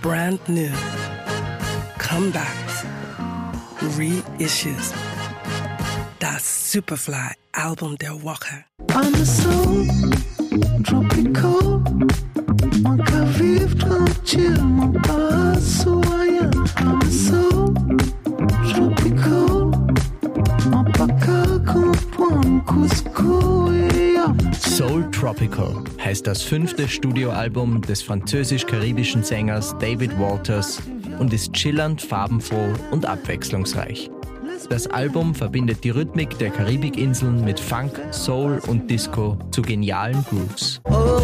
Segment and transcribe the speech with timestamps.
[0.00, 0.70] brand new,
[1.98, 2.84] comebacks,
[3.96, 4.92] reissues.
[6.20, 8.64] That Superfly album, Del Walker.
[8.94, 9.86] On the soul,
[10.82, 11.80] tropical,
[12.82, 15.99] nunca vivo tranquilo, passo.
[24.80, 30.80] Soul Tropical heißt das fünfte Studioalbum des französisch-karibischen Sängers David Walters
[31.18, 34.10] und ist chillernd, farbenfroh und abwechslungsreich.
[34.70, 40.80] Das Album verbindet die Rhythmik der Karibikinseln mit Funk, Soul und Disco zu genialen Grooves.
[40.84, 41.20] Oh,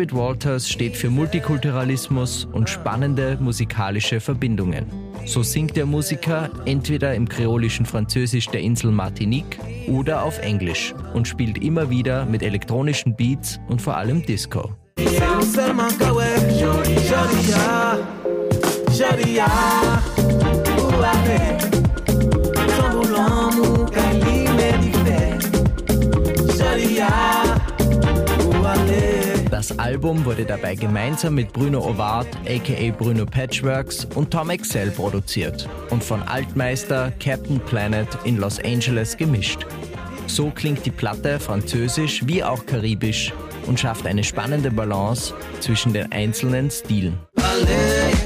[0.00, 4.86] David Walters steht für Multikulturalismus und spannende musikalische Verbindungen.
[5.26, 11.28] So singt der Musiker entweder im kreolischen Französisch der Insel Martinique oder auf Englisch und
[11.28, 14.70] spielt immer wieder mit elektronischen Beats und vor allem Disco.
[14.96, 15.20] Que
[29.60, 35.68] Das Album wurde dabei gemeinsam mit Bruno Ovard, aka Bruno Patchworks und Tom Excel produziert
[35.90, 39.66] und von Altmeister Captain Planet in Los Angeles gemischt.
[40.26, 43.34] So klingt die Platte französisch wie auch karibisch
[43.66, 47.18] und schafft eine spannende Balance zwischen den einzelnen Stilen.
[47.34, 48.16] Ballet,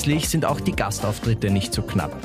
[0.00, 2.16] Schließlich sind auch die Gastauftritte nicht so knapp.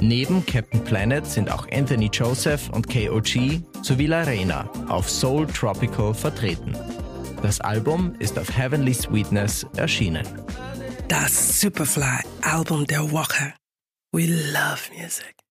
[0.00, 6.14] Neben Captain Planet sind auch Anthony Joseph und KOG sowie La Reina auf Soul Tropical
[6.14, 6.76] vertreten.
[7.42, 10.24] Das Album ist auf Heavenly Sweetness erschienen.
[11.08, 13.54] Das Superfly Album der Woche.
[14.12, 15.45] We love music.